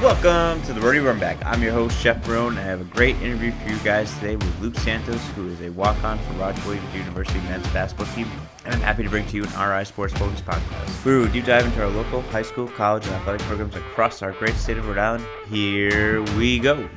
[0.00, 1.44] Welcome to the Rotary Runback.
[1.44, 4.34] I'm your host, Jeff Barone, and I have a great interview for you guys today
[4.34, 8.26] with Luke Santos, who is a walk-on for Roger Williams University men's basketball team,
[8.64, 11.04] and I'm happy to bring to you an RI Sports Focus podcast.
[11.04, 14.32] We will deep dive into our local, high school, college, and athletic programs across our
[14.32, 15.24] great state of Rhode Island.
[15.50, 16.88] Here we go.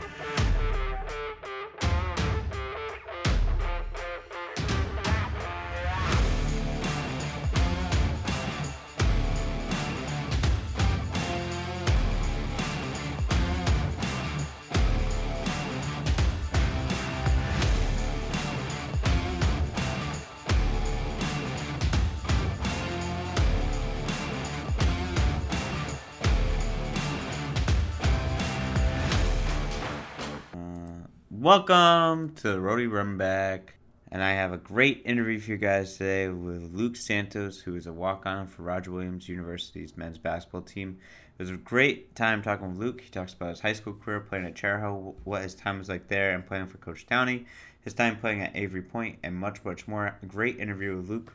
[31.44, 33.72] Welcome to the Rotary Runback,
[34.14, 37.86] and I have a great interview for you guys today with Luke Santos, who is
[37.86, 41.00] a walk-on for Roger Williams University's men's basketball team.
[41.38, 43.02] It was a great time talking with Luke.
[43.02, 46.08] He talks about his high school career playing at Chariho, what his time was like
[46.08, 47.46] there, and playing for Coach Downey,
[47.82, 50.18] his time playing at Avery Point, and much, much more.
[50.24, 51.34] A great interview with Luke.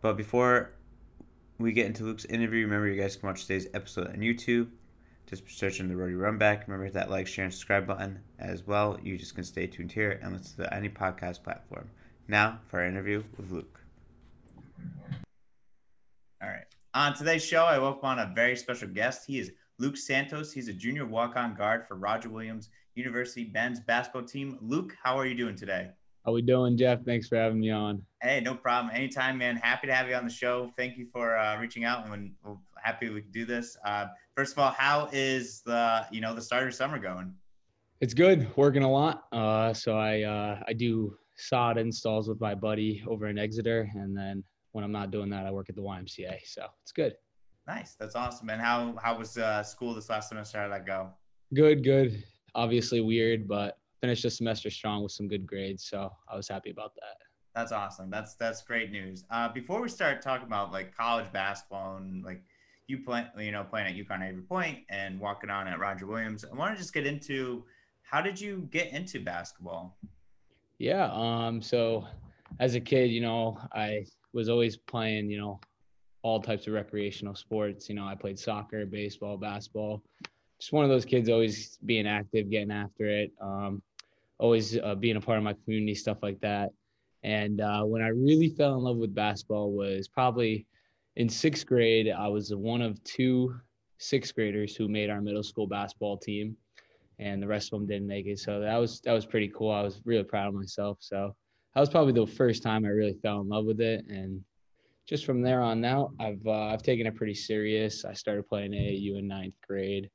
[0.00, 0.70] But before
[1.58, 4.68] we get into Luke's interview, remember you guys can watch today's episode on YouTube
[5.26, 6.66] just search in the run back.
[6.68, 8.98] Remember that like, share, and subscribe button as well.
[9.02, 11.90] You just can stay tuned here and listen to any podcast platform.
[12.28, 13.80] Now for our interview with Luke.
[16.42, 16.64] All right.
[16.94, 19.26] On today's show, I welcome on a very special guest.
[19.26, 20.52] He is Luke Santos.
[20.52, 24.58] He's a junior walk-on guard for Roger Williams University men's basketball team.
[24.62, 25.90] Luke, how are you doing today?
[26.26, 27.04] How we doing, Jeff?
[27.04, 28.02] Thanks for having me on.
[28.20, 28.92] Hey, no problem.
[28.92, 29.54] Anytime, man.
[29.54, 30.72] Happy to have you on the show.
[30.76, 33.76] Thank you for uh, reaching out, and we're happy we can do this.
[33.84, 37.32] Uh, first of all, how is the you know the start of summer going?
[38.00, 38.48] It's good.
[38.56, 39.26] Working a lot.
[39.30, 44.16] Uh, so I uh, I do sod installs with my buddy over in Exeter, and
[44.16, 44.42] then
[44.72, 46.38] when I'm not doing that, I work at the YMCA.
[46.44, 47.14] So it's good.
[47.68, 47.94] Nice.
[48.00, 48.50] That's awesome.
[48.50, 50.58] And how how was uh, school this last semester?
[50.58, 51.10] How did that go?
[51.54, 51.84] Good.
[51.84, 52.24] Good.
[52.56, 56.70] Obviously weird, but finished the semester strong with some good grades, so I was happy
[56.70, 57.16] about that.
[57.56, 58.08] That's awesome.
[58.08, 59.24] That's that's great news.
[59.32, 62.40] Uh, before we start talking about like college basketball and like
[62.86, 66.44] you play, you know, playing at UConn Avery Point and walking on at Roger Williams,
[66.44, 67.64] I want to just get into
[68.02, 69.98] how did you get into basketball?
[70.78, 71.10] Yeah.
[71.12, 71.60] Um.
[71.60, 72.06] So
[72.60, 75.58] as a kid, you know, I was always playing, you know,
[76.22, 77.88] all types of recreational sports.
[77.88, 80.04] You know, I played soccer, baseball, basketball.
[80.60, 83.32] Just one of those kids always being active, getting after it.
[83.40, 83.82] Um,
[84.38, 86.70] always uh, being a part of my community, stuff like that.
[87.22, 90.66] And uh, when I really fell in love with basketball was probably
[91.16, 92.12] in sixth grade.
[92.16, 93.54] I was one of two
[93.98, 96.56] sixth graders who made our middle school basketball team,
[97.18, 98.38] and the rest of them didn't make it.
[98.38, 99.70] So that was that was pretty cool.
[99.70, 100.98] I was really proud of myself.
[101.00, 101.34] So
[101.74, 104.42] that was probably the first time I really fell in love with it, and
[105.08, 108.04] just from there on out, I've uh, I've taken it pretty serious.
[108.04, 110.10] I started playing AAU in ninth grade,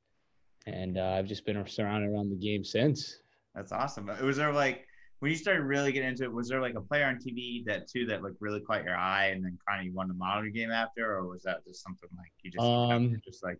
[0.66, 3.18] and uh, I've just been surrounded around the game since.
[3.54, 4.10] That's awesome.
[4.22, 4.86] Was there like
[5.20, 6.32] when you started really getting into it?
[6.32, 9.26] Was there like a player on TV that too that like really caught your eye,
[9.26, 12.08] and then kind of you to model your game after, or was that just something
[12.16, 13.58] like you just um, just like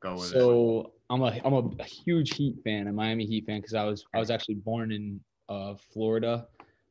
[0.00, 0.32] go with so it?
[0.32, 4.04] So I'm a I'm a, huge Heat fan, a Miami Heat fan, because I was
[4.14, 6.46] I was actually born in uh, Florida,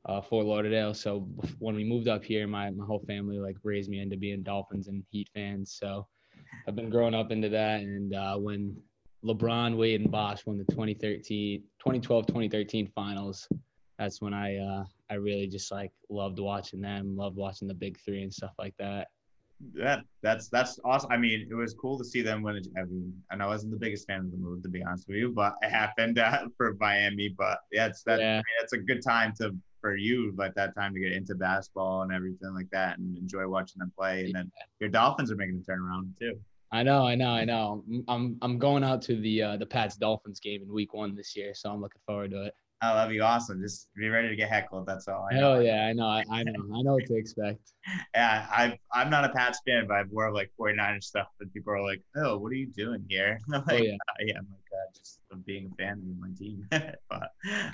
[0.06, 0.94] uh, Fort Lauderdale.
[0.94, 1.28] So
[1.60, 4.88] when we moved up here, my my whole family like raised me into being Dolphins
[4.88, 5.78] and Heat fans.
[5.80, 6.08] So
[6.68, 8.76] I've been growing up into that, and uh, when
[9.24, 13.48] LeBron, Wade, and Bosh won the 2013, 2012, 2013 finals.
[13.98, 18.00] That's when I uh, I really just like loved watching them, loved watching the big
[18.00, 19.10] three and stuff like that.
[19.76, 21.12] Yeah, that's that's awesome.
[21.12, 22.62] I mean, it was cool to see them win.
[22.78, 25.18] I mean, and I wasn't the biggest fan of the move to be honest with
[25.18, 27.30] you, but it happened uh, for Miami.
[27.38, 28.20] But yeah, it's that.
[28.20, 28.34] Yeah.
[28.34, 31.36] I mean, it's a good time to for you at that time to get into
[31.36, 34.26] basketball and everything like that, and enjoy watching them play.
[34.26, 36.40] And then your Dolphins are making a turnaround too.
[36.72, 37.84] I know, I know, I know.
[38.08, 41.36] I'm I'm going out to the uh, the Pats Dolphins game in Week One this
[41.36, 42.54] year, so I'm looking forward to it.
[42.82, 43.60] Oh, that'd be awesome.
[43.62, 44.86] Just be ready to get heckled.
[44.86, 45.28] That's all.
[45.30, 45.56] I know.
[45.56, 46.06] Hell yeah, I know.
[46.06, 46.54] I, I know.
[46.74, 47.74] I know what to expect.
[48.16, 51.28] yeah, I I'm not a Pats fan, but I'm more of like 49ers stuff.
[51.42, 53.96] And people are like, "Oh, what are you doing here?" Like, oh, yeah.
[53.96, 56.68] Uh, yeah, I'm like, uh, just being a fan of my team.
[57.10, 57.32] but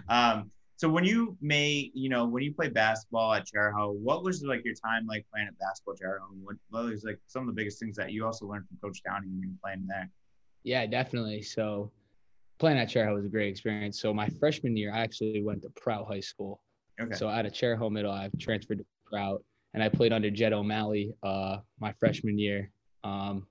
[0.09, 4.43] um, so when you may, you know, when you play basketball at Chariho, what was
[4.43, 6.27] like your time like playing at basketball Chariho?
[6.43, 9.01] What, what was like some of the biggest things that you also learned from Coach
[9.03, 10.09] Downey when you were playing there?
[10.63, 11.43] Yeah, definitely.
[11.43, 11.91] So
[12.59, 14.01] playing at Chariho was a great experience.
[14.01, 16.61] So my freshman year, I actually went to Prout High School.
[16.99, 17.15] Okay.
[17.15, 19.43] So out of Chariho Middle, I transferred to Prout,
[19.73, 22.69] and I played under Jed O'Malley uh, my freshman year.
[23.05, 23.47] Um,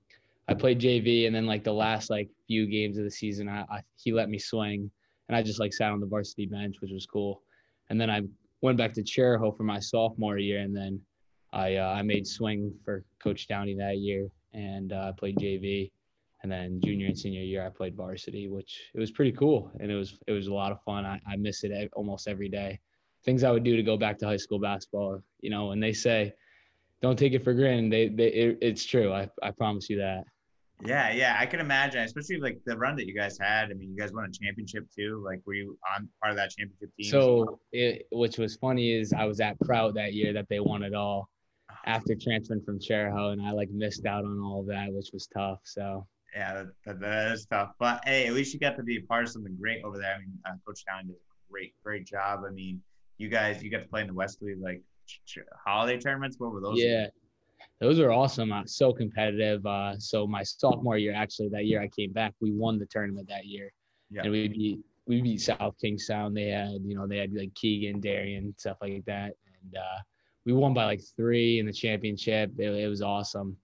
[0.47, 3.61] I played JV, and then like the last like few games of the season, I,
[3.69, 4.91] I he let me swing
[5.27, 7.41] and I just like sat on the varsity bench, which was cool.
[7.89, 8.21] And then I
[8.61, 11.01] went back to Chariho for my sophomore year, and then
[11.53, 15.91] I uh, I made swing for Coach Downey that year, and uh, played JV.
[16.43, 19.91] and then junior and senior year I played varsity, which it was pretty cool and
[19.91, 21.05] it was it was a lot of fun.
[21.05, 22.79] I, I miss it almost every day.
[23.23, 25.93] Things I would do to go back to high school basketball, you know, and they
[25.93, 26.33] say
[27.01, 27.91] don't take it for granted.
[27.91, 29.11] They, they it, it's true.
[29.11, 30.23] I, I promise you that.
[30.83, 33.71] Yeah, yeah, I can imagine, especially like the run that you guys had.
[33.71, 35.23] I mean, you guys won a championship too.
[35.25, 37.09] Like, were you on part of that championship team?
[37.09, 40.83] So, it, which was funny is I was at Prout that year that they won
[40.83, 41.29] it all
[41.71, 41.75] oh.
[41.85, 45.27] after transferring from Chariho, and I like missed out on all of that, which was
[45.27, 45.59] tough.
[45.63, 46.05] So.
[46.35, 47.71] Yeah, that, that is tough.
[47.79, 50.15] But hey, at least you got to be a part of something great over there.
[50.15, 52.41] I mean, uh, Coach Down did a great, great job.
[52.45, 52.81] I mean,
[53.17, 54.81] you guys, you got to play in the West League like
[55.65, 56.35] holiday tournaments.
[56.37, 56.77] What were those?
[56.77, 57.07] Yeah,
[57.79, 58.51] those are awesome.
[58.51, 59.65] Uh, so competitive.
[59.65, 63.27] Uh, so my sophomore year, actually, that year I came back, we won the tournament
[63.29, 63.71] that year,
[64.09, 64.23] yeah.
[64.23, 66.33] and we beat we beat South Kingstown.
[66.33, 70.01] They had you know they had like Keegan, Darian, stuff like that, and uh,
[70.45, 72.51] we won by like three in the championship.
[72.57, 73.57] It, it was awesome.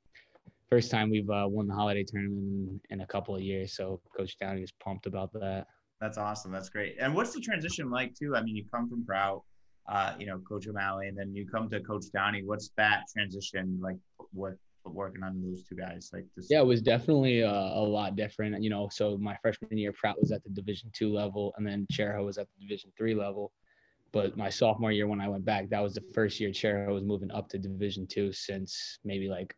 [0.69, 3.75] First time we've uh, won the holiday tournament in, in a couple of years.
[3.75, 5.67] So Coach Downey is pumped about that.
[5.99, 6.51] That's awesome.
[6.51, 6.95] That's great.
[6.99, 8.35] And what's the transition like too?
[8.35, 9.43] I mean, you come from Prout
[9.89, 12.43] uh, you know, Coach O'Malley, and then you come to Coach Downey.
[12.43, 13.97] What's that transition like?
[14.33, 14.53] What
[14.85, 16.47] working on those two guys like this?
[16.49, 18.61] Yeah, it was definitely uh, a lot different.
[18.63, 21.87] You know, so my freshman year, Prout was at the Division two level, and then
[21.91, 23.51] Chariho was at the Division three level.
[24.11, 27.03] But my sophomore year, when I went back, that was the first year Chariho was
[27.03, 29.55] moving up to Division two since maybe like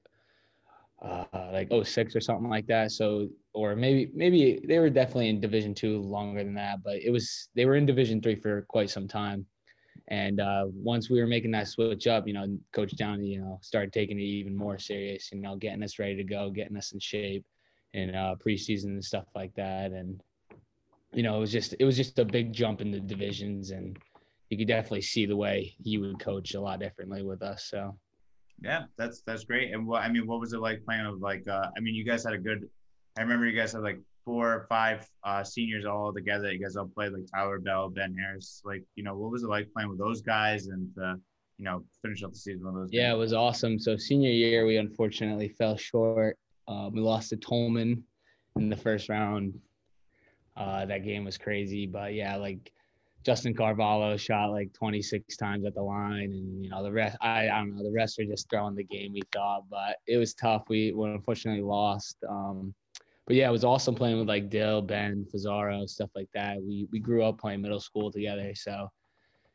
[1.01, 2.91] uh, like 06 or something like that.
[2.91, 7.11] So, or maybe maybe they were definitely in Division two longer than that, but it
[7.11, 9.45] was they were in Division three for quite some time.
[10.09, 13.59] And uh, once we were making that switch up, you know, Coach Downey, you know,
[13.61, 16.91] started taking it even more serious, you know, getting us ready to go, getting us
[16.91, 17.45] in shape
[17.93, 19.91] and uh, preseason and stuff like that.
[19.91, 20.21] And,
[21.13, 23.97] you know, it was just it was just a big jump in the divisions, and
[24.49, 27.65] you could definitely see the way he would coach a lot differently with us.
[27.69, 27.95] So.
[28.61, 29.73] Yeah, that's that's great.
[29.73, 31.47] And what I mean, what was it like playing with like?
[31.47, 32.69] Uh, I mean, you guys had a good.
[33.17, 36.51] I remember you guys had like four or five uh, seniors all together.
[36.51, 38.61] You guys all played like Tyler Bell, Ben Harris.
[38.63, 41.15] Like, you know, what was it like playing with those guys and, uh,
[41.57, 42.89] you know, finish up the season with those?
[42.89, 42.97] Guys?
[42.97, 43.15] Yeah, guys?
[43.15, 43.79] it was awesome.
[43.79, 46.37] So senior year, we unfortunately fell short.
[46.67, 48.03] Um, we lost to Tolman
[48.55, 49.59] in the first round.
[50.55, 52.71] Uh, that game was crazy, but yeah, like
[53.23, 57.17] Justin Carvalho shot like 26 times at the line, and you know the rest.
[57.21, 57.83] I, I don't know.
[57.83, 59.13] The rest are just throwing the game.
[59.13, 60.63] We thought, but it was tough.
[60.69, 62.17] We, we unfortunately lost.
[62.29, 62.73] Um,
[63.25, 66.57] but yeah, it was awesome playing with like Dill, Ben, Fazaro, stuff like that.
[66.61, 68.89] We we grew up playing middle school together, so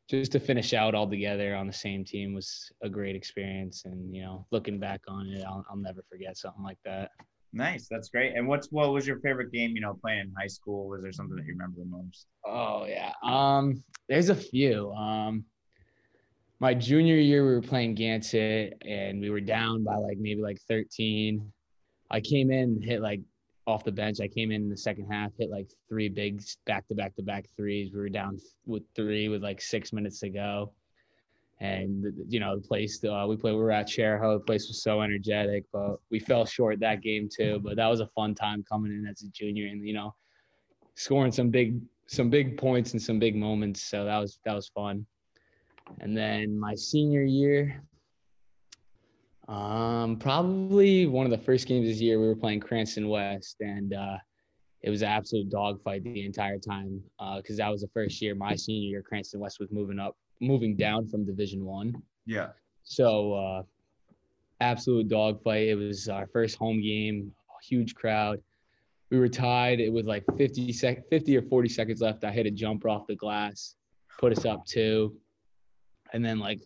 [0.09, 3.85] just to finish out all together on the same team was a great experience.
[3.85, 7.11] And you know, looking back on it, I'll, I'll never forget something like that.
[7.53, 8.35] Nice, that's great.
[8.35, 9.75] And what's what was your favorite game?
[9.75, 10.89] You know, playing in high school.
[10.89, 12.27] Was there something that you remember the most?
[12.47, 14.93] Oh yeah, um, there's a few.
[14.93, 15.45] Um,
[16.61, 20.59] my junior year, we were playing Gansett, and we were down by like maybe like
[20.69, 21.53] 13.
[22.11, 23.21] I came in, and hit like
[23.69, 24.19] off the bench.
[24.19, 27.45] I came in the second half, hit like three big back to back to back
[27.55, 27.91] threes.
[27.93, 30.73] We were down with three with like six minutes to go.
[31.61, 34.39] And you know the place uh, we played, we were at Chariho.
[34.39, 37.61] The place was so energetic, but we fell short that game too.
[37.63, 40.15] But that was a fun time coming in as a junior, and you know,
[40.95, 43.83] scoring some big some big points and some big moments.
[43.83, 45.05] So that was that was fun.
[46.01, 47.83] And then my senior year,
[49.49, 53.95] um, probably one of the first games this year, we were playing Cranston West, and
[53.95, 54.19] uh,
[54.83, 57.03] it was an absolute dogfight the entire time
[57.37, 60.17] because uh, that was the first year, my senior year, Cranston West was moving up,
[60.41, 62.03] moving down from Division One.
[62.27, 62.49] Yeah.
[62.85, 63.63] So, uh,
[64.61, 65.69] absolute dogfight.
[65.69, 68.41] It was our first home game, huge crowd.
[69.11, 69.81] We were tied.
[69.81, 72.25] It was like 50 sec- 50 or 40 seconds left.
[72.25, 73.77] I hit a jumper off the glass,
[74.19, 75.17] put us up two,
[76.13, 76.61] and then like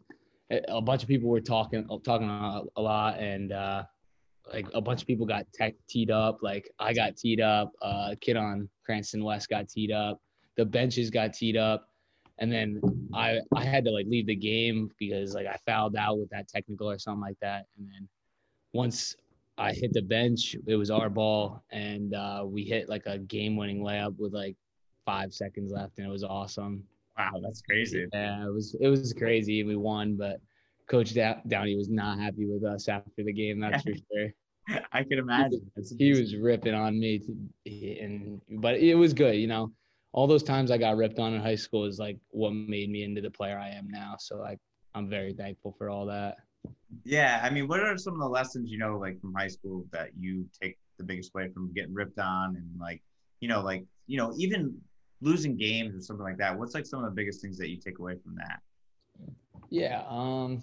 [0.68, 3.82] a bunch of people were talking talking a, a lot and uh,
[4.52, 8.14] like a bunch of people got te- teed up like i got teed up uh,
[8.20, 10.20] kid on cranston west got teed up
[10.56, 11.88] the benches got teed up.
[12.38, 12.80] And then
[13.14, 16.48] i i had to like leave the game because like i fouled out with that
[16.48, 17.66] technical or something like that.
[17.76, 18.08] And then
[18.72, 19.14] once
[19.58, 23.54] i hit the bench it was our ball and uh, we hit like a game
[23.54, 24.56] winning layup with like
[25.04, 26.82] five seconds left and it was awesome
[27.18, 28.06] Wow, that's crazy.
[28.12, 29.64] Yeah, it was it was crazy.
[29.64, 30.40] We won, but
[30.88, 33.60] Coach Downey was not happy with us after the game.
[33.60, 34.30] That's for sure.
[34.92, 35.70] I can imagine.
[35.98, 39.36] He was ripping on me, to, and but it was good.
[39.36, 39.72] You know,
[40.12, 43.02] all those times I got ripped on in high school is like what made me
[43.02, 44.16] into the player I am now.
[44.18, 44.58] So like,
[44.94, 46.36] I'm very thankful for all that.
[47.04, 49.86] Yeah, I mean, what are some of the lessons you know, like from high school,
[49.92, 53.02] that you take the biggest way from getting ripped on, and like,
[53.40, 54.78] you know, like you know, even
[55.22, 57.78] losing games or something like that, what's like some of the biggest things that you
[57.78, 58.60] take away from that?
[59.70, 60.62] Yeah, um,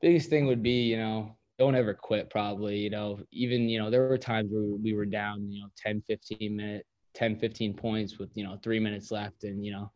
[0.00, 3.90] biggest thing would be you know don't ever quit probably you know even you know
[3.90, 8.18] there were times where we were down you know 10 15 minute 10 15 points
[8.18, 9.90] with you know three minutes left and you know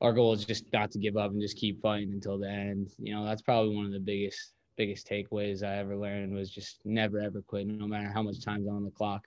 [0.00, 2.90] our goal is just not to give up and just keep fighting until the end
[2.98, 6.80] you know that's probably one of the biggest biggest takeaways i ever learned was just
[6.84, 9.24] never ever quit no matter how much time's on the clock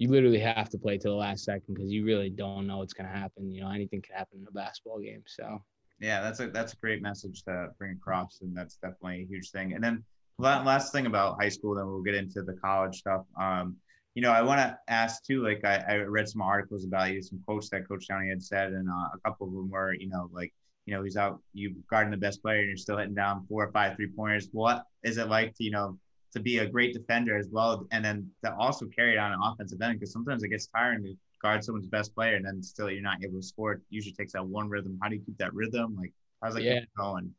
[0.00, 2.92] you literally have to play to the last second because you really don't know what's
[2.92, 5.62] going to happen you know anything can happen in a basketball game so
[6.00, 9.50] yeah that's a that's a great message to bring across and that's definitely a huge
[9.50, 10.02] thing and then
[10.40, 13.24] last thing about high school, then we'll get into the college stuff.
[13.40, 13.76] Um,
[14.14, 15.42] you know, I want to ask too.
[15.42, 18.72] Like, I, I, read some articles about you, some quotes that Coach Downey had said,
[18.72, 20.52] and uh, a couple of them were, you know, like,
[20.86, 23.64] you know, he's out, you guarding the best player, and you're still hitting down four
[23.64, 24.48] or five three pointers.
[24.52, 25.98] What is it like to, you know,
[26.32, 29.38] to be a great defender as well, and then to also carry it on an
[29.42, 29.98] offensive end?
[29.98, 33.22] Because sometimes it gets tiring to guard someone's best player, and then still you're not
[33.24, 33.72] able to score.
[33.72, 34.98] It usually takes that one rhythm.
[35.02, 35.96] How do you keep that rhythm?
[35.98, 36.80] Like, how's that yeah.
[36.96, 37.34] going?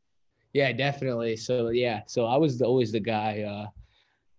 [0.52, 1.36] Yeah, definitely.
[1.36, 3.42] So yeah, so I was the, always the guy.
[3.42, 3.66] Uh,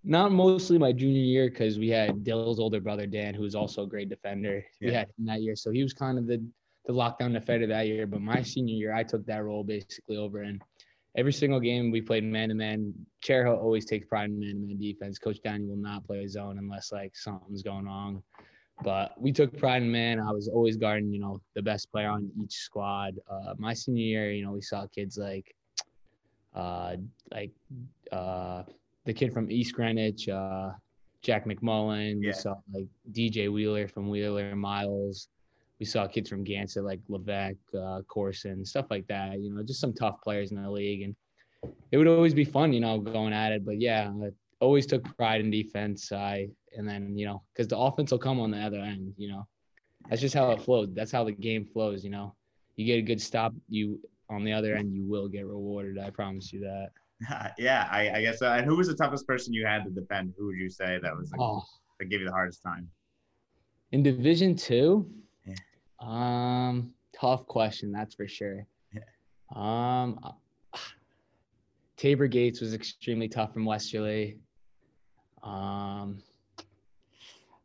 [0.03, 3.83] not mostly my junior year because we had Dill's older brother Dan, who was also
[3.83, 4.63] a great defender.
[4.81, 4.87] Yeah.
[4.87, 6.43] We had him that year, so he was kind of the
[6.85, 8.05] the lockdown defender that year.
[8.05, 10.61] But my senior year, I took that role basically over, and
[11.15, 12.93] every single game we played man to man.
[13.23, 15.19] Chariho always takes pride in man to man defense.
[15.19, 18.23] Coach Downey will not play his zone unless like something's going wrong.
[18.81, 20.19] But we took pride in man.
[20.19, 23.15] I was always guarding, you know, the best player on each squad.
[23.29, 25.55] Uh, my senior year, you know, we saw kids like
[26.55, 26.95] uh,
[27.31, 27.51] like
[28.11, 28.63] uh,
[29.05, 30.71] the kid from East Greenwich, uh,
[31.21, 32.21] Jack McMullen.
[32.21, 32.29] Yeah.
[32.29, 35.29] We saw like DJ Wheeler from Wheeler, Miles.
[35.79, 39.39] We saw kids from Gansett like Levesque, uh, Corson, stuff like that.
[39.39, 41.15] You know, just some tough players in the league, and
[41.91, 43.65] it would always be fun, you know, going at it.
[43.65, 46.11] But yeah, I always took pride in defense.
[46.11, 49.13] I and then you know, because the offense will come on the other end.
[49.17, 49.47] You know,
[50.09, 50.95] that's just how it flowed.
[50.95, 52.03] That's how the game flows.
[52.03, 52.35] You know,
[52.75, 53.99] you get a good stop, you
[54.29, 55.99] on the other end, you will get rewarded.
[55.99, 56.89] I promise you that.
[57.57, 58.41] yeah, I, I guess.
[58.41, 60.33] Uh, and who was the toughest person you had to defend?
[60.37, 61.63] Who would you say that was like, oh.
[61.99, 62.89] that gave you the hardest time?
[63.91, 65.09] In Division Two.
[66.03, 67.91] Um, tough question.
[67.91, 68.65] That's for sure.
[68.93, 69.01] Yeah.
[69.55, 70.31] Um, uh,
[71.97, 74.39] Tabor Gates was extremely tough from Westerly.
[75.41, 76.21] Um,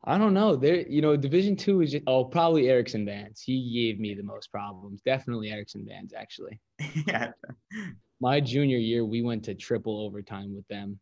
[0.04, 0.56] I don't know.
[0.56, 3.42] There, you know, Division Two is just oh probably Erickson Vance.
[3.42, 5.00] He gave me the most problems.
[5.02, 6.60] Definitely Erickson Vance, actually.
[7.06, 7.32] yeah.
[8.20, 10.98] My junior year, we went to triple overtime with them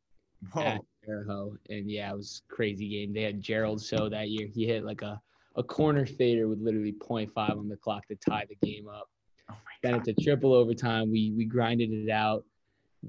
[0.53, 0.63] Whoa.
[0.63, 3.13] at and yeah, it was crazy game.
[3.13, 4.49] They had Gerald So that year.
[4.53, 5.21] He hit like a
[5.57, 9.09] a corner fader with literally 0.5 on the clock to tie the game up.
[9.51, 11.11] Oh then it's a triple overtime.
[11.11, 12.45] We we grinded it out.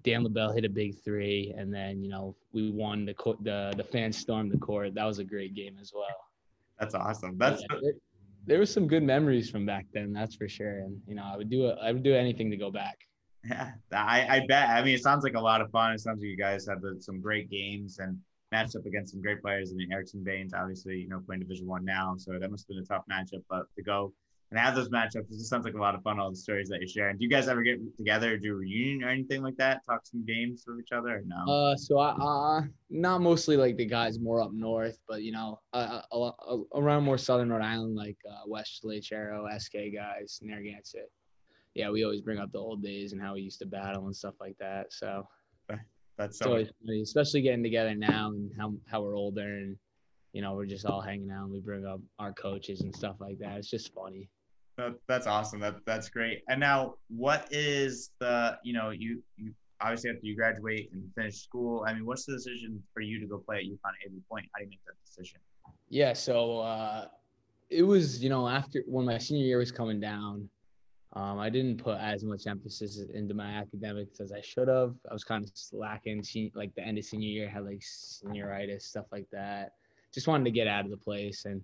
[0.03, 3.43] Dan LaBelle hit a big three, and then you know we won the court.
[3.43, 4.93] the the fans stormed the court.
[4.93, 6.05] That was a great game as well.
[6.79, 7.37] That's awesome.
[7.37, 7.93] That's yeah, there,
[8.45, 10.13] there was some good memories from back then.
[10.13, 10.79] That's for sure.
[10.79, 11.77] And you know I would do it.
[11.81, 12.97] I would do anything to go back.
[13.43, 14.69] Yeah, I, I bet.
[14.69, 15.93] I mean, it sounds like a lot of fun.
[15.93, 18.19] It sounds like you guys had some great games and
[18.51, 19.71] matched up against some great players.
[19.71, 22.75] I mean, Erickson Baines, obviously, you know, playing Division One now, so that must have
[22.75, 23.43] been a tough matchup.
[23.49, 24.13] But to go
[24.51, 25.29] and have those matchups.
[25.29, 26.19] It just sounds like a lot of fun.
[26.19, 27.17] All the stories that you're sharing.
[27.17, 29.85] Do you guys ever get together, do a reunion or anything like that?
[29.85, 31.51] Talk some games with each other, or no?
[31.51, 35.59] Uh, so I uh, not mostly like the guys more up north, but you know,
[35.73, 36.01] uh,
[36.75, 41.11] around more southern Rhode Island, like uh, West Chariho, SK guys, Narragansett.
[41.73, 44.15] Yeah, we always bring up the old days and how we used to battle and
[44.15, 44.91] stuff like that.
[44.91, 45.27] So
[46.17, 49.77] that's so always funny, especially getting together now and how how we're older and
[50.33, 53.15] you know we're just all hanging out and we bring up our coaches and stuff
[53.19, 53.57] like that.
[53.57, 54.29] It's just funny.
[54.77, 55.59] That, that's awesome.
[55.59, 56.43] That that's great.
[56.49, 61.41] And now, what is the you know you you obviously after you graduate and finish
[61.41, 61.85] school.
[61.87, 64.45] I mean, what's the decision for you to go play at UConn at Avery Point?
[64.53, 65.39] How do you make that decision?
[65.89, 67.05] Yeah, so uh,
[67.69, 70.49] it was you know after when my senior year was coming down.
[71.17, 74.93] Um, I didn't put as much emphasis into my academics as I should have.
[75.09, 76.23] I was kind of slacking.
[76.53, 79.71] Like the end of senior year, had like senioritis, stuff like that.
[80.13, 81.61] Just wanted to get out of the place and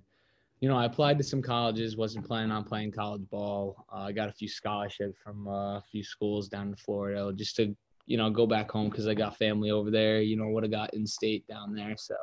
[0.60, 3.86] you know, I applied to some colleges, wasn't planning on playing college ball.
[3.92, 7.58] Uh, I got a few scholarships from uh, a few schools down in Florida just
[7.58, 10.22] to, you know, go back home because I got family over there.
[10.22, 11.96] You know, would have got in state down there.
[11.98, 12.16] So,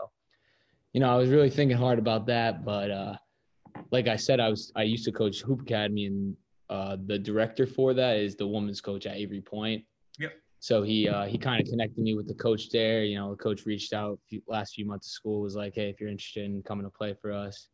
[0.95, 2.65] you know, I was really thinking hard about that.
[2.65, 3.17] But uh,
[3.91, 6.35] like I said, I was I used to coach Hoop Academy, and
[6.71, 9.85] uh, the director for that is the women's coach at Avery Point.
[10.19, 10.33] Yep.
[10.61, 13.03] So he uh, he kind of connected me with the coach there.
[13.03, 15.89] You know, the coach reached out few, last few months of school, was like, "Hey,
[15.89, 17.69] if you're interested in coming to play for us."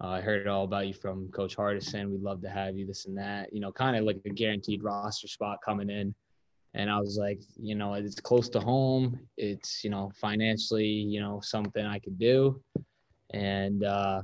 [0.00, 2.10] Uh, I heard it all about you from Coach Hardison.
[2.10, 3.52] We'd love to have you, this and that.
[3.52, 6.14] You know, kind of like a guaranteed roster spot coming in.
[6.74, 9.18] And I was like, you know, it's close to home.
[9.38, 12.60] It's, you know, financially, you know, something I could do.
[13.32, 14.22] And uh,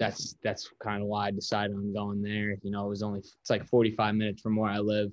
[0.00, 2.56] that's that's kind of why I decided on going there.
[2.62, 5.12] You know, it was only it's like 45 minutes from where I live,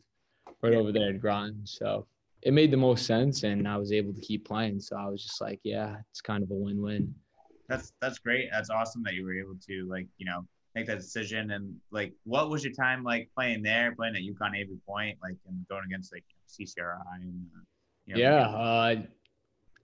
[0.63, 1.61] right over there at Groton.
[1.65, 2.07] So
[2.41, 4.79] it made the most sense, and I was able to keep playing.
[4.79, 7.13] So I was just like, yeah, it's kind of a win-win.
[7.67, 8.47] That's that's great.
[8.51, 11.51] That's awesome that you were able to like you know make that decision.
[11.51, 15.35] And like, what was your time like playing there, playing at UConn Avery Point, like
[15.47, 17.59] and going against like CCRI and uh,
[18.05, 18.95] you know, yeah, uh,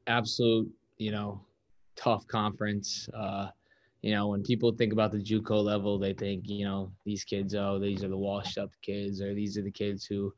[0.07, 1.41] absolute, you know,
[1.97, 3.09] tough conference.
[3.13, 3.49] Uh,
[4.03, 7.55] you know, when people think about the JUCO level, they think, you know, these kids,
[7.55, 10.33] oh, these are the washed up kids, or these are the kids who,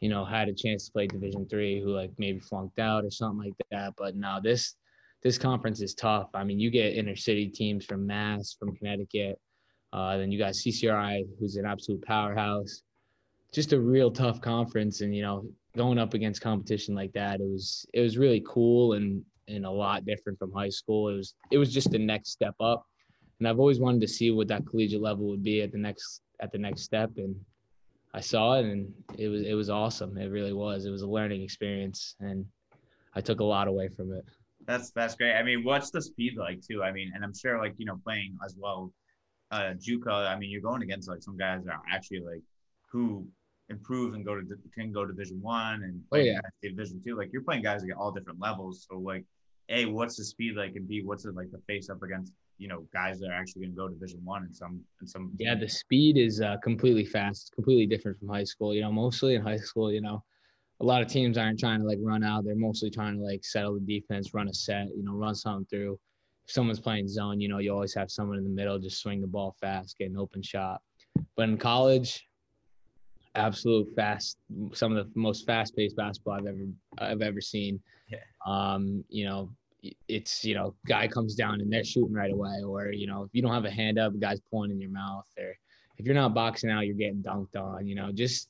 [0.00, 3.10] you know, had a chance to play Division three, who like maybe flunked out or
[3.10, 3.94] something like that.
[3.96, 4.76] But now this
[5.22, 6.28] this conference is tough.
[6.34, 9.40] I mean, you get inner city teams from Mass, from Connecticut.
[9.94, 12.82] Uh, then you got CCRI, who's an absolute powerhouse.
[13.50, 17.48] Just a real tough conference, and you know, going up against competition like that, it
[17.48, 21.08] was it was really cool and and a lot different from high school.
[21.08, 22.84] It was it was just the next step up,
[23.38, 26.22] and I've always wanted to see what that collegiate level would be at the next
[26.40, 27.34] at the next step, and
[28.14, 30.16] I saw it, and it was it was awesome.
[30.16, 30.86] It really was.
[30.86, 32.46] It was a learning experience, and
[33.14, 34.24] I took a lot away from it.
[34.66, 35.34] That's that's great.
[35.34, 36.82] I mean, what's the speed like too?
[36.82, 38.92] I mean, and I'm sure like you know playing as well,
[39.50, 40.10] uh, JUCO.
[40.10, 42.42] I mean, you're going against like some guys that are actually like
[42.90, 43.26] who
[43.68, 44.42] improve and go to
[44.74, 46.40] can go to Division One and oh, yeah.
[46.62, 47.16] Division Two.
[47.16, 48.86] Like you're playing guys at all different levels.
[48.88, 49.24] So like,
[49.68, 52.68] a what's the speed like, and b what's it like to face up against you
[52.68, 55.32] know guys that are actually going to go to Division One and some and some.
[55.38, 57.52] Yeah, the speed is uh, completely fast.
[57.54, 58.74] completely different from high school.
[58.74, 60.22] You know, mostly in high school, you know,
[60.80, 62.44] a lot of teams aren't trying to like run out.
[62.44, 65.66] They're mostly trying to like settle the defense, run a set, you know, run something
[65.66, 65.98] through.
[66.46, 69.20] If someone's playing zone, you know, you always have someone in the middle just swing
[69.20, 70.80] the ball fast, get an open shot.
[71.34, 72.26] But in college,
[73.34, 74.38] absolute fast,
[74.72, 76.66] some of the most fast-paced basketball I've ever
[76.98, 77.80] I've ever seen.
[78.08, 78.18] Yeah.
[78.46, 79.50] Um, you know,
[80.08, 83.30] it's you know, guy comes down and they're shooting right away, or you know, if
[83.32, 85.56] you don't have a hand up, a guy's pulling in your mouth, or
[85.98, 87.86] if you're not boxing out, you're getting dunked on.
[87.86, 88.48] You know, just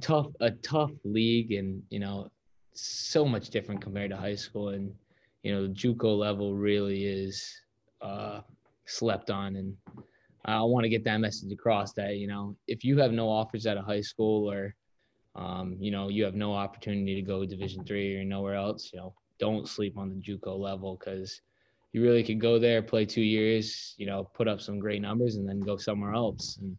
[0.00, 2.30] tough a tough league, and you know,
[2.72, 4.92] so much different compared to high school, and
[5.42, 7.60] you know, the JUCO level really is
[8.00, 8.40] uh,
[8.86, 9.76] slept on, and
[10.44, 13.66] I want to get that message across that you know if you have no offers
[13.66, 14.74] at a high school or
[15.34, 19.00] um, you know you have no opportunity to go Division three or nowhere else, you
[19.00, 21.40] know don't sleep on the JUCO level because
[21.92, 25.36] you really could go there, play two years, you know, put up some great numbers,
[25.36, 26.76] and then go somewhere else and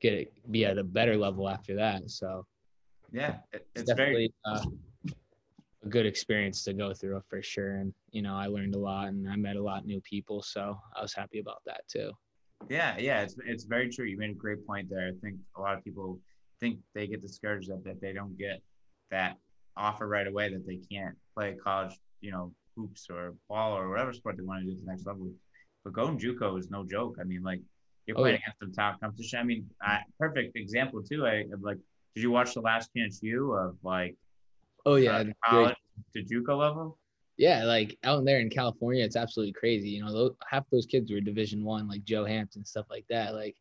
[0.00, 2.10] get it be at a better level after that.
[2.10, 2.46] So
[3.12, 4.64] yeah, it's, it's definitely very- uh,
[5.84, 7.76] a good experience to go through for sure.
[7.76, 10.42] And you know, I learned a lot and I met a lot of new people,
[10.42, 12.10] so I was happy about that too.
[12.68, 14.06] Yeah, yeah, it's it's very true.
[14.06, 15.08] You made a great point there.
[15.08, 16.18] I think a lot of people
[16.60, 18.62] think they get discouraged that, that they don't get
[19.10, 19.36] that
[19.76, 24.12] offer right away that they can't play college, you know, hoops or ball or whatever
[24.12, 25.30] sport they want to do to the next level.
[25.84, 27.16] But going JUCO is no joke.
[27.20, 27.60] I mean, like
[28.06, 28.52] you're playing oh, yeah.
[28.52, 29.38] against the top competition.
[29.38, 31.26] I mean, I, perfect example too.
[31.26, 31.78] I like.
[32.14, 34.16] Did you watch the last chance U of like?
[34.86, 35.76] Oh yeah, uh, college
[36.14, 36.98] to JUCO level
[37.36, 39.90] yeah, like out there in California, it's absolutely crazy.
[39.90, 43.34] You know, those, half those kids were Division One, like Joe Hampton, stuff like that.
[43.34, 43.56] Like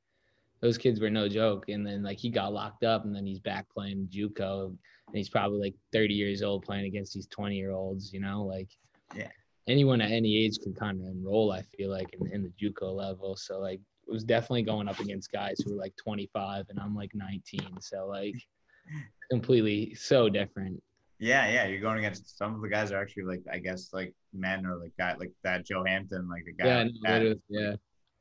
[0.64, 1.66] those kids were no joke.
[1.68, 5.30] And then like he got locked up, and then he's back playing JUCO, and he's
[5.30, 8.14] probably like 30 years old playing against these 20 year olds.
[8.14, 8.70] You know, like
[9.14, 9.28] yeah,
[9.68, 11.52] anyone at any age can kind of enroll.
[11.52, 13.36] I feel like in, in the JUCO level.
[13.36, 16.96] So like it was definitely going up against guys who were like 25, and I'm
[16.96, 17.82] like 19.
[17.82, 18.36] So like
[19.30, 20.82] completely so different.
[21.20, 24.14] Yeah, yeah, you're going against some of the guys are actually like I guess like
[24.34, 27.76] men or like guy like that Joe Hampton, like a guy yeah, like, that, yeah,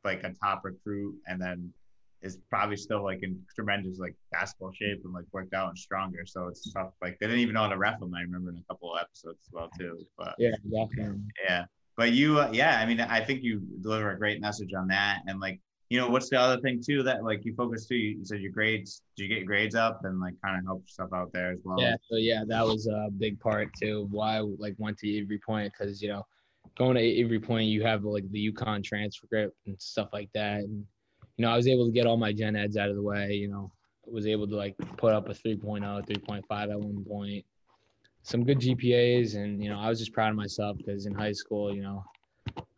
[0.05, 1.73] like a top recruit, and then
[2.23, 6.25] is probably still like in tremendous like basketball shape and like worked out and stronger.
[6.25, 6.93] So it's tough.
[7.03, 8.15] Like they didn't even know how to ref him.
[8.15, 10.07] I remember in a couple of episodes as well too.
[10.17, 11.21] But yeah, definitely.
[11.45, 11.65] Yeah,
[11.97, 15.23] but you, uh, yeah, I mean, I think you deliver a great message on that,
[15.27, 15.61] and like
[15.93, 17.97] you know, what's the other thing too that like you focus too?
[17.97, 19.03] You said your grades.
[19.15, 21.59] Do you get your grades up and like kind of help yourself out there as
[21.65, 21.79] well?
[21.79, 21.97] Yeah.
[22.09, 24.09] So yeah, that was a big part too.
[24.11, 26.25] Why I like went to Avery Point because you know,
[26.79, 30.87] going to Avery Point, you have like the UConn transcript and stuff like that, and
[31.37, 33.33] you know, I was able to get all my gen eds out of the way.
[33.33, 33.73] You know,
[34.07, 37.45] I was able to like put up a 3.0, 3.5 at one point,
[38.23, 41.33] some good GPAs, and you know, I was just proud of myself because in high
[41.33, 42.05] school, you know,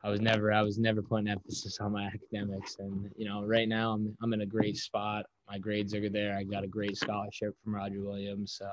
[0.03, 3.69] I was never I was never putting emphasis on my academics, and you know, right
[3.69, 5.27] now I'm I'm in a great spot.
[5.49, 6.37] My grades are there.
[6.37, 8.71] I got a great scholarship from Roger Williams, so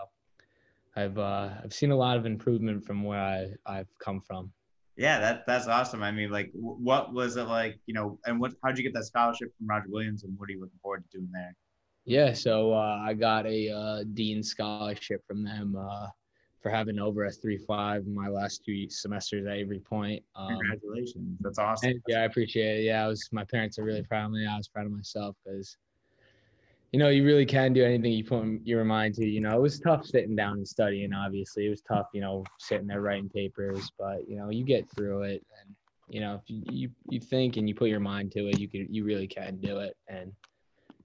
[0.95, 4.51] I've uh, I've seen a lot of improvement from where I I've come from.
[4.97, 6.03] Yeah, that that's awesome.
[6.03, 7.79] I mean, like, what was it like?
[7.85, 10.51] You know, and what how'd you get that scholarship from Roger Williams, and what are
[10.51, 11.55] you looking forward to doing there?
[12.05, 15.75] Yeah, so uh, I got a uh, dean scholarship from them.
[15.75, 16.07] Uh,
[16.61, 20.23] for having over a three five in my last two semesters at Avery Point.
[20.35, 22.01] Um, Congratulations, that's awesome.
[22.07, 22.83] yeah, I appreciate it.
[22.83, 24.45] Yeah, I was my parents are really proud of me.
[24.45, 25.77] I was proud of myself because
[26.91, 29.25] you know, you really can do anything you put your mind to.
[29.25, 31.13] You know, it was tough sitting down and studying.
[31.13, 32.07] Obviously, it was tough.
[32.13, 35.45] You know, sitting there writing papers, but you know, you get through it.
[35.61, 35.75] And
[36.09, 38.87] you know, if you you, think and you put your mind to it, you can
[38.93, 39.95] you really can do it.
[40.09, 40.33] And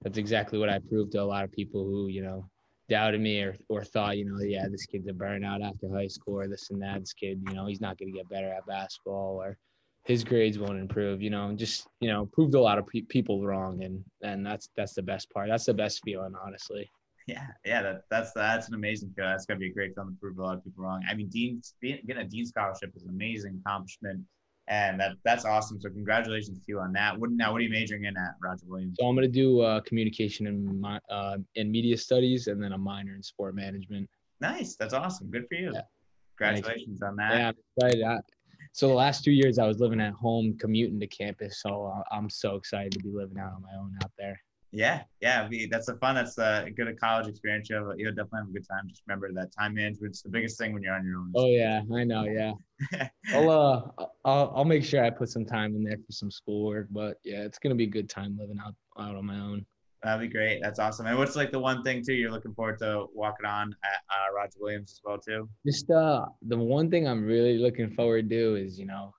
[0.01, 2.49] that's exactly what I proved to a lot of people who you know
[2.89, 6.39] doubted me or, or thought, you know, yeah, this kid's a burnout after high school
[6.39, 6.99] or this and that.
[6.99, 9.57] This kid, you know, he's not going to get better at basketball or
[10.07, 13.01] his grades won't improve, you know, and just, you know, proved a lot of pe-
[13.01, 13.83] people wrong.
[13.83, 15.49] And, and that's, that's the best part.
[15.49, 16.89] That's the best feeling, honestly.
[17.27, 17.47] Yeah.
[17.65, 17.81] Yeah.
[17.81, 19.25] That, that's, that's an amazing feel.
[19.25, 21.03] That's going to be a great feeling to prove a lot of people wrong.
[21.09, 24.21] I mean, Dean, getting a Dean scholarship is an amazing accomplishment.
[24.69, 25.79] And that that's awesome.
[25.79, 27.17] So congratulations to you on that.
[27.17, 27.53] What now?
[27.53, 28.97] What are you majoring in at Roger Williams?
[28.99, 33.15] So I'm gonna do uh, communication and uh, in media studies, and then a minor
[33.15, 34.09] in sport management.
[34.41, 34.75] Nice.
[34.75, 35.31] That's awesome.
[35.31, 35.71] Good for you.
[35.73, 35.81] Yeah.
[36.37, 37.37] Congratulations on that.
[37.37, 38.03] Yeah, I'm excited.
[38.03, 38.19] I,
[38.77, 41.63] so the last two years I was living at home, commuting to campus.
[41.63, 44.39] So I'm so excited to be living out on my own out there.
[44.71, 46.13] Yeah, yeah, that's a fun.
[46.13, 47.71] That's a good college experience.
[47.71, 48.83] You'll, you'll definitely have a good time.
[48.87, 51.31] Just remember that time management's the biggest thing when you're on your own.
[51.35, 52.25] Oh yeah, I know.
[52.25, 52.51] Yeah,
[53.33, 56.85] I'll uh, I'll I'll make sure I put some time in there for some schoolwork.
[56.91, 59.65] But yeah, it's gonna be a good time living out out on my own.
[60.03, 60.61] That'd be great.
[60.61, 61.07] That's awesome.
[61.07, 64.33] And what's like the one thing too you're looking forward to walking on at uh,
[64.35, 65.49] Roger Williams as well too?
[65.65, 69.13] Just uh, the one thing I'm really looking forward to is you know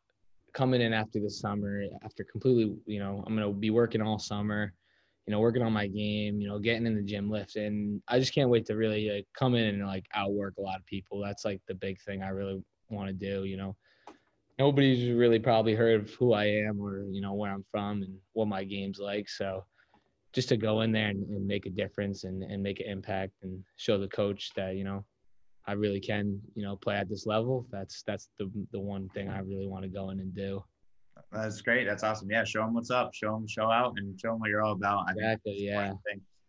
[0.54, 4.72] coming in after the summer after completely you know I'm gonna be working all summer
[5.28, 7.66] you know, working on my game, you know, getting in the gym, lifting.
[7.66, 10.86] And I just can't wait to really come in and like outwork a lot of
[10.86, 11.20] people.
[11.22, 13.44] That's like the big thing I really want to do.
[13.44, 13.76] You know,
[14.58, 18.16] nobody's really probably heard of who I am or you know where I'm from and
[18.32, 19.28] what my game's like.
[19.28, 19.66] So
[20.32, 23.32] just to go in there and, and make a difference and, and make an impact
[23.42, 25.04] and show the coach that you know
[25.66, 27.66] I really can you know play at this level.
[27.70, 30.62] That's that's the the one thing I really want to go in and do.
[31.32, 31.86] That's great.
[31.86, 32.30] That's awesome.
[32.30, 33.12] Yeah, show them what's up.
[33.12, 35.06] Show them, show out, and show them what you're all about.
[35.08, 35.56] I exactly.
[35.58, 35.92] yeah.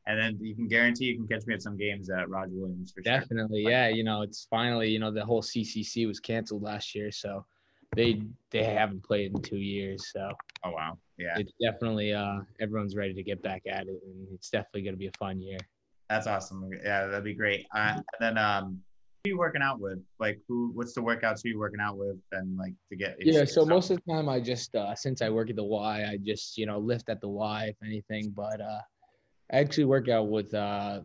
[0.08, 2.92] And then you can guarantee you can catch me at some games at Roger Williams
[2.92, 3.20] for sure.
[3.20, 3.62] Definitely.
[3.62, 3.89] Yeah.
[3.89, 7.46] You know, it's finally, you know, the whole CCC was canceled last year, so
[7.95, 10.12] they they haven't played in two years.
[10.13, 10.30] So.
[10.63, 10.97] Oh wow.
[11.17, 11.38] Yeah.
[11.38, 14.99] It's definitely uh everyone's ready to get back at it, and it's definitely going to
[14.99, 15.60] be a fun year.
[16.10, 16.69] That's awesome.
[16.84, 17.67] Yeah, that'd be great.
[17.75, 18.82] Uh, and then um,
[19.23, 19.99] who you working out with?
[20.19, 23.65] Like who what's the workouts you working out with and like to get Yeah, so
[23.65, 26.58] most of the time I just uh since I work at the Y, I just,
[26.58, 28.82] you know, lift at the Y if anything, but uh
[29.52, 31.02] I actually work out with uh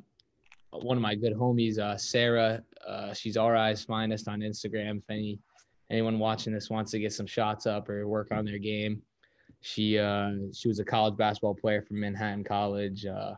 [0.70, 2.62] one of my good homies, uh Sarah.
[2.86, 4.98] Uh she's eyes finest on Instagram.
[4.98, 5.38] If any
[5.90, 9.02] anyone watching this wants to get some shots up or work on their game.
[9.60, 13.34] She uh she was a college basketball player from Manhattan College, uh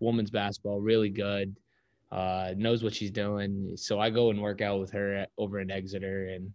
[0.00, 1.54] women's basketball, really good
[2.12, 3.72] uh, knows what she's doing.
[3.76, 6.52] So I go and work out with her at, over in Exeter, and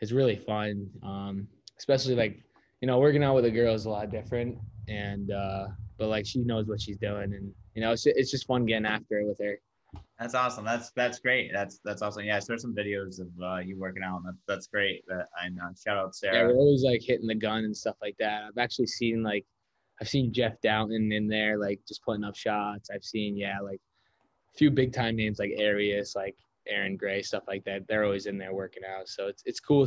[0.00, 0.88] it's really fun.
[1.02, 2.42] Um, especially like,
[2.80, 5.66] you know, working out with a girl is a lot different, and uh,
[5.98, 8.86] but like she knows what she's doing, and you know, it's it's just fun getting
[8.86, 9.58] after it with her.
[10.18, 10.64] That's awesome.
[10.64, 11.50] That's that's great.
[11.52, 12.24] That's that's awesome.
[12.24, 14.22] Yeah, I saw some videos of uh, you working out.
[14.24, 15.04] That's that's great.
[15.08, 15.70] That I know.
[15.82, 16.36] Shout out Sarah.
[16.36, 18.44] Yeah, we're always like hitting the gun and stuff like that.
[18.44, 19.44] I've actually seen like
[20.00, 22.90] I've seen Jeff Dowtin in there like just putting up shots.
[22.94, 23.80] I've seen yeah like
[24.54, 26.36] a few big time names like Arias, like
[26.68, 27.86] Aaron Gray, stuff like that.
[27.88, 29.08] They're always in there working out.
[29.08, 29.86] So it's it's cool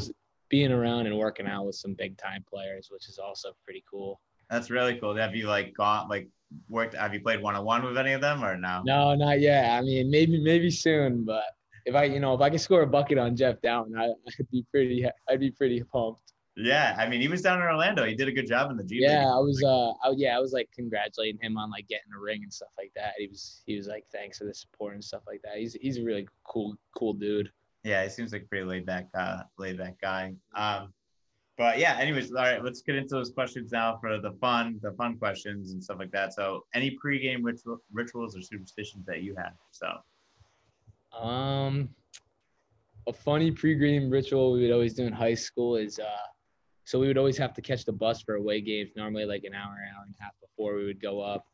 [0.49, 4.19] being around and working out with some big time players, which is also pretty cool.
[4.49, 5.15] That's really cool.
[5.15, 6.29] Have you like gone like
[6.69, 6.95] worked?
[6.95, 8.81] Have you played one on one with any of them or no?
[8.85, 9.71] No, not yet.
[9.71, 11.43] I mean, maybe maybe soon, but
[11.85, 14.49] if I you know if I could score a bucket on Jeff Dowtin, I, I'd
[14.51, 16.33] be pretty I'd be pretty pumped.
[16.59, 18.03] Yeah, I mean, he was down in Orlando.
[18.03, 19.03] He did a good job in the G League.
[19.03, 19.63] Yeah, I was.
[19.63, 22.71] Uh, I, yeah, I was like congratulating him on like getting a ring and stuff
[22.79, 23.13] like that.
[23.19, 23.61] He was.
[23.67, 25.57] He was like, thanks for the support and stuff like that.
[25.57, 27.51] He's he's a really cool cool dude.
[27.83, 30.33] Yeah, he seems like a pretty laid back uh, laid back guy.
[30.55, 30.93] Um,
[31.57, 34.91] but yeah, anyways, all right, let's get into those questions now for the fun, the
[34.93, 36.33] fun questions and stuff like that.
[36.33, 39.53] So, any pregame ritual, rituals or superstitions that you have?
[39.71, 39.87] So,
[41.17, 41.89] um,
[43.07, 46.27] a funny pregame ritual we would always do in high school is uh
[46.87, 49.53] so we would always have to catch the bus for away games, normally like an
[49.53, 51.45] hour, hour and a half before we would go up.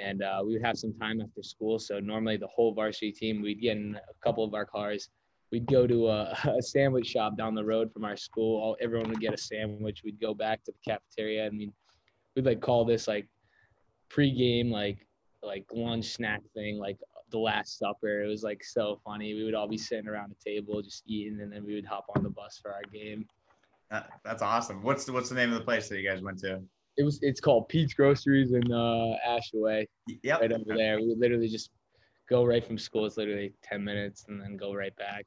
[0.00, 1.80] And uh, we would have some time after school.
[1.80, 5.08] So normally the whole varsity team, we'd get in a couple of our cars.
[5.52, 8.60] We'd go to a, a sandwich shop down the road from our school.
[8.60, 10.02] All, everyone would get a sandwich.
[10.04, 11.72] We'd go back to the cafeteria and we'd,
[12.34, 13.28] we'd like call this like
[14.10, 14.98] pregame, like
[15.42, 16.98] like lunch snack thing, like
[17.30, 18.22] the Last Supper.
[18.22, 19.34] It was like so funny.
[19.34, 22.06] We would all be sitting around a table just eating, and then we would hop
[22.16, 23.26] on the bus for our game
[23.90, 24.82] that's awesome.
[24.82, 26.60] What's the, what's the name of the place that you guys went to?
[26.98, 29.86] It was it's called Pete's Groceries in uh, Ashaway.
[30.22, 30.40] Yep.
[30.40, 30.96] Right over there.
[30.98, 31.70] We literally just
[32.28, 33.04] go right from school.
[33.04, 35.26] It's literally ten minutes, and then go right back.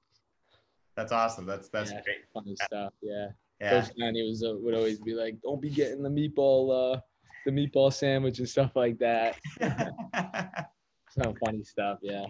[1.00, 1.46] That's awesome.
[1.46, 2.18] That's that's yeah, great.
[2.34, 2.92] Funny stuff.
[3.02, 3.28] Yeah.
[3.62, 3.82] Yeah.
[3.82, 7.00] Coach Danny was uh, would always be like, "Don't be getting the meatball, uh,
[7.46, 9.38] the meatball sandwich and stuff like that."
[11.12, 12.00] Some funny stuff.
[12.02, 12.26] Yeah.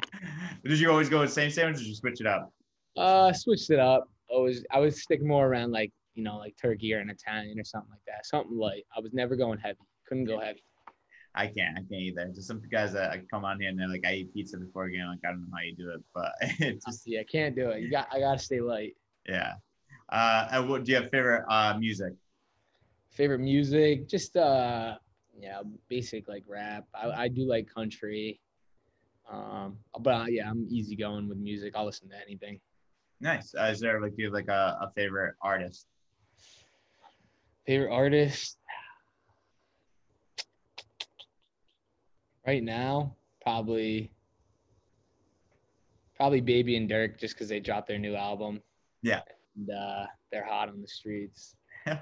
[0.64, 2.54] Did you always go with the same sandwich or did you switch it up?
[2.96, 4.08] Uh, switched it up.
[4.32, 7.60] I was I was sticking more around like you know like turkey or an Italian
[7.60, 8.28] or something like that.
[8.28, 8.84] Something light.
[8.96, 9.80] I was never going heavy.
[10.08, 10.62] Couldn't go heavy.
[11.36, 11.78] I can't.
[11.78, 12.28] I can't either.
[12.34, 14.86] Just some guys that I come on here and they're like, I eat pizza before
[14.86, 15.06] a game.
[15.08, 17.70] Like, I don't know how you do it, but it's just Yeah, I can't do
[17.70, 17.82] it.
[17.82, 18.96] You got I gotta stay light.
[19.28, 19.54] yeah.
[20.12, 22.14] Uh, and what do you have favorite uh music?
[23.12, 24.98] Favorite music, just uh
[25.40, 26.86] yeah, basic like rap.
[26.94, 28.40] I, I do like country.
[29.32, 31.74] Um, but uh, yeah, I'm easy going with music.
[31.76, 32.60] I'll listen to anything.
[33.22, 33.54] Nice.
[33.58, 35.86] Uh, is there like do you have like a, a favorite artist?
[37.66, 38.58] Favorite artist
[42.50, 44.12] right now, probably
[46.16, 48.60] probably Baby and Durk, just because they dropped their new album.
[49.04, 49.22] Yeah.
[49.56, 51.56] And uh, they're hot on the streets,
[51.88, 51.96] so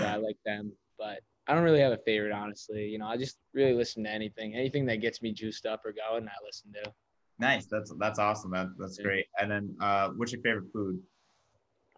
[0.00, 0.72] I like them.
[0.98, 2.84] But I don't really have a favorite, honestly.
[2.86, 5.92] You know, I just really listen to anything, anything that gets me juiced up or
[5.92, 6.26] going.
[6.26, 6.92] I listen to.
[7.38, 7.66] nice.
[7.66, 8.50] That's that's awesome.
[8.52, 9.04] That, that's Yeah.
[9.04, 9.26] great.
[9.38, 10.98] And then uh, what's your favorite food?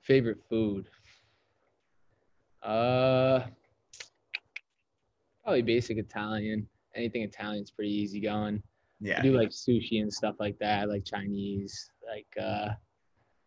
[0.02, 0.88] Favorite food.
[2.62, 3.42] Uh,
[5.44, 6.66] probably basic Italian.
[6.96, 8.62] Anything Italian's pretty easy going.
[9.00, 9.18] Yeah.
[9.18, 10.80] I do like sushi and stuff like that.
[10.80, 12.70] I like Chinese, like uh,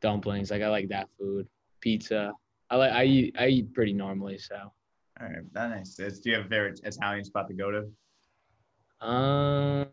[0.01, 0.51] dumplings.
[0.51, 1.47] Like I like that food.
[1.81, 2.31] Pizza.
[2.69, 2.91] I like.
[2.91, 3.35] I eat.
[3.39, 4.37] I eat pretty normally.
[4.37, 4.55] So.
[4.55, 5.53] All right.
[5.53, 5.95] That nice.
[5.95, 9.05] Do you have a favorite Italian spot to go to?
[9.05, 9.87] Um.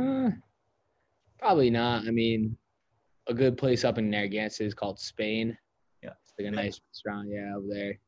[0.00, 0.30] uh,
[1.38, 2.08] probably not.
[2.08, 2.56] I mean,
[3.28, 5.56] a good place up in Narragansett is called Spain.
[6.02, 6.10] Yeah.
[6.22, 7.28] It's like a nice restaurant.
[7.30, 7.98] Yeah, over there.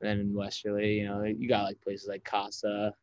[0.00, 2.94] then in Westerly, you know, you got like places like Casa,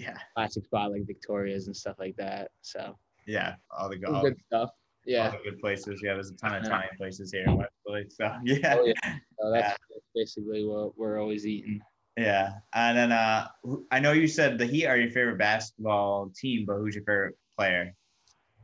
[0.00, 0.16] Yeah.
[0.34, 2.50] classic spot like Victoria's and stuff like that.
[2.62, 3.54] So Yeah.
[3.76, 4.70] All the all, good stuff.
[5.04, 5.26] Yeah.
[5.26, 6.00] All the good places.
[6.02, 6.14] Yeah.
[6.14, 6.68] There's a ton of Yeah.
[6.68, 8.10] Italian places here in Westlake.
[8.10, 8.76] So yeah.
[8.78, 9.16] Oh, yeah.
[9.40, 11.80] So that's, that's basically what we're always eating.
[12.16, 13.46] Yeah, and then uh,
[13.90, 17.36] I know you said the Heat are your favorite basketball team, but who's your favorite
[17.56, 17.94] player?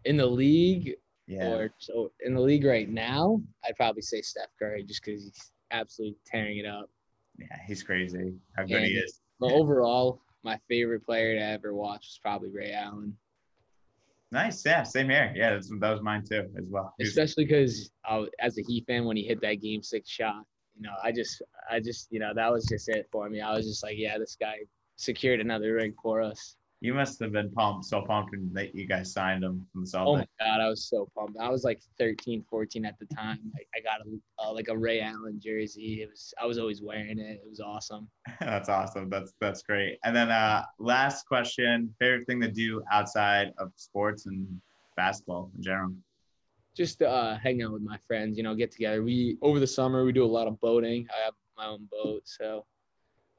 [0.04, 0.94] In the league,
[1.26, 5.22] Yeah, or so in the league right now, I'd probably say Steph Curry just because
[5.22, 6.90] he's absolutely tearing it up.
[7.38, 8.34] yeah, he's crazy.
[8.56, 9.20] How good he is.
[9.40, 13.16] But overall, my favorite player to ever watch was probably Ray Allen,
[14.32, 14.64] Nice.
[14.66, 15.32] Yeah, same here.
[15.36, 16.94] Yeah, that was mine too, as well.
[17.00, 20.42] Especially because uh, as a Heat fan, when he hit that Game Six shot,
[20.74, 23.40] you know, I just, I just, you know, that was just it for me.
[23.40, 24.58] I was just like, yeah, this guy
[24.96, 26.56] secured another ring for us.
[26.80, 29.98] You must have been pumped, so pumped when they, you guys signed him from the
[29.98, 31.38] Oh my god, I was so pumped.
[31.40, 33.38] I was like 13, 14 at the time.
[33.54, 36.02] Like I got a uh, like a Ray Allen jersey.
[36.02, 37.40] It was I was always wearing it.
[37.42, 38.08] It was awesome.
[38.40, 39.08] that's awesome.
[39.08, 39.98] That's that's great.
[40.04, 44.46] And then uh, last question: favorite thing to do outside of sports and
[44.96, 45.92] basketball in general?
[46.76, 48.36] Just uh, hang out with my friends.
[48.36, 49.02] You know, get together.
[49.02, 51.06] We over the summer we do a lot of boating.
[51.10, 52.66] I have my own boat, so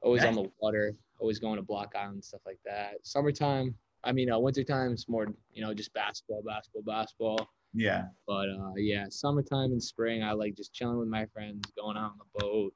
[0.02, 0.96] always on the water.
[1.18, 2.94] Always going to Block Island stuff like that.
[3.02, 3.74] Summertime.
[4.04, 7.48] I mean, uh, wintertime is more you know just basketball, basketball, basketball.
[7.74, 8.04] Yeah.
[8.26, 12.12] But uh, yeah, summertime and spring, I like just chilling with my friends, going out
[12.12, 12.74] on the boat,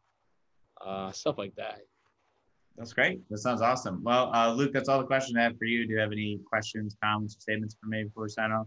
[0.85, 1.81] uh, stuff like that.
[2.77, 3.29] That's great.
[3.29, 4.03] That sounds awesome.
[4.03, 5.87] Well, uh, Luke, that's all the questions I have for you.
[5.87, 8.67] Do you have any questions, comments, or statements for me before we sign off?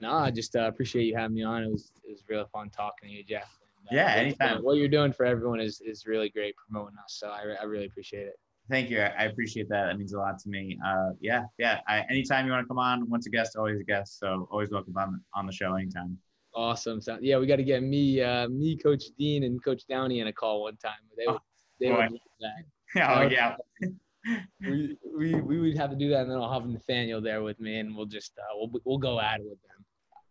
[0.00, 1.62] No, I just uh, appreciate you having me on.
[1.62, 3.56] It was it was really fun talking to you, Jeff.
[3.90, 4.62] Yeah, anytime.
[4.62, 7.16] What you're doing for everyone is is really great promoting us.
[7.18, 8.34] So I, I really appreciate it.
[8.68, 9.00] Thank you.
[9.00, 9.86] I appreciate that.
[9.86, 10.76] That means a lot to me.
[10.84, 11.80] Uh, yeah, yeah.
[11.86, 14.18] I, anytime you want to come on, once a guest, always a guest.
[14.18, 16.18] So always welcome on on the show anytime.
[16.54, 17.00] Awesome.
[17.00, 20.26] So yeah, we got to get me, uh, me, Coach Dean, and Coach Downey in
[20.26, 20.94] a call one time.
[21.16, 21.38] They would,
[21.78, 21.96] they boy.
[21.96, 23.10] would love that.
[23.18, 23.56] oh yeah,
[24.60, 27.60] We, we we would have to do that, and then I'll have Nathaniel there with
[27.60, 29.75] me, and we'll just uh, we'll we'll go at it with them.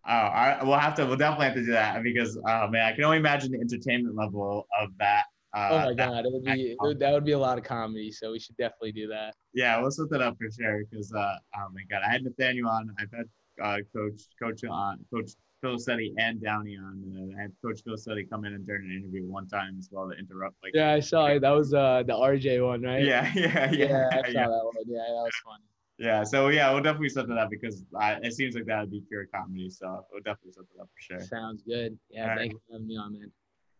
[0.07, 1.05] Oh, I, we'll have to.
[1.05, 4.15] We'll definitely have to do that because, oh man, I can only imagine the entertainment
[4.15, 5.23] level of that.
[5.55, 7.57] Uh, oh my that- God, it would be it would- that would be a lot
[7.57, 8.11] of comedy.
[8.11, 9.33] So we should definitely do that.
[9.53, 10.83] yeah, we'll set that up for sure.
[10.89, 12.93] Because, uh, oh my God, I had Nathaniel on.
[12.99, 13.25] I've had
[13.63, 17.01] uh, Coach Coach on Coach Phil Steady and Downey on.
[17.15, 19.87] And I had Coach Phil Steady come in and during an interview one time as
[19.91, 20.55] well to interrupt.
[20.61, 21.39] Like, Yeah, I saw it.
[21.39, 23.01] That was uh the RJ one, right?
[23.03, 24.47] yeah, yeah, yeah, Yeah, I saw yeah.
[24.47, 24.73] that one.
[24.85, 25.63] Yeah, that was funny.
[25.97, 28.91] Yeah, so yeah, we'll definitely set that up because I, it seems like that would
[28.91, 29.69] be pure comedy.
[29.69, 31.21] So we'll definitely set that up for sure.
[31.21, 31.97] Sounds good.
[32.09, 32.37] Yeah, All right.
[32.37, 33.31] thank you for having me on, man.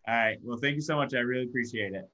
[0.08, 0.38] All right.
[0.42, 1.14] Well, thank you so much.
[1.14, 2.10] I really appreciate it.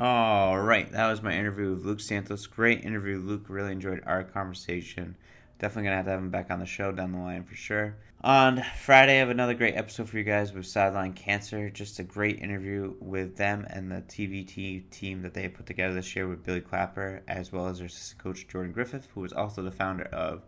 [0.00, 2.48] All right, that was my interview with Luke Santos.
[2.48, 3.44] Great interview, Luke.
[3.48, 5.16] Really enjoyed our conversation.
[5.58, 7.96] Definitely gonna have to have him back on the show down the line for sure.
[8.24, 11.68] On Friday, I have another great episode for you guys with Sideline Cancer.
[11.68, 16.16] Just a great interview with them and the TBT team that they put together this
[16.16, 19.62] year with Billy Clapper, as well as their assistant coach Jordan Griffith, who is also
[19.62, 20.42] the founder of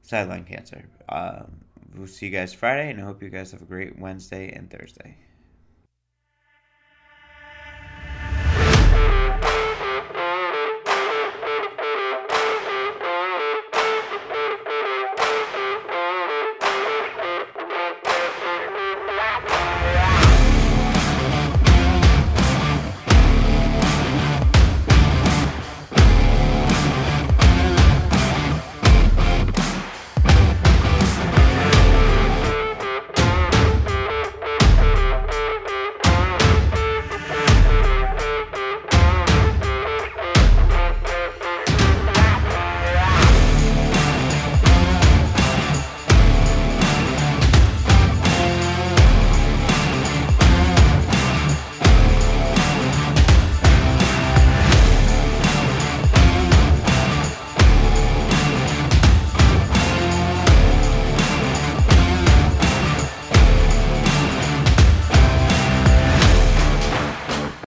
[0.00, 0.84] Sideline Cancer.
[1.10, 1.60] Um,
[1.94, 4.70] we'll see you guys Friday, and I hope you guys have a great Wednesday and
[4.70, 5.18] Thursday.